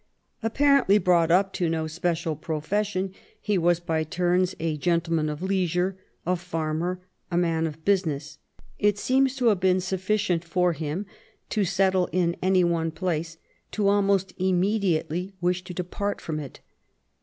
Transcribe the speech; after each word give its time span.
Apparently 0.41 0.97
brought 0.97 1.29
up 1.29 1.53
to 1.53 1.69
no 1.69 1.85
special 1.85 2.35
pro 2.35 2.59
fession, 2.59 3.13
he 3.39 3.55
was 3.55 3.79
by 3.79 4.03
turns 4.03 4.55
a 4.59 4.75
gentleman 4.75 5.29
of 5.29 5.43
leisure, 5.43 5.95
a 6.25 6.35
farmer, 6.35 6.99
a 7.29 7.37
man 7.37 7.67
of 7.67 7.85
business. 7.85 8.39
It 8.79 8.97
seems 8.97 9.35
to 9.35 9.49
have 9.49 9.59
been 9.59 9.79
sufficient 9.79 10.43
for 10.43 10.73
him 10.73 11.05
to 11.49 11.63
settle 11.65 12.09
in 12.11 12.35
any 12.41 12.63
one 12.63 12.89
place 12.89 13.37
to 13.73 13.87
almost 13.87 14.33
immediately 14.39 15.33
wish 15.39 15.63
to 15.65 15.71
depart 15.75 16.19
from 16.19 16.39
it. 16.39 16.61